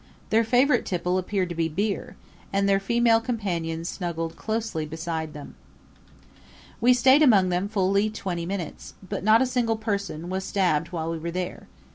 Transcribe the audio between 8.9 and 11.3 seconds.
but not a single person was stabbed while we were